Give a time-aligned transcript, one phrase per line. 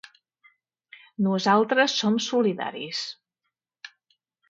[1.27, 3.07] Nosaltres som solidaris.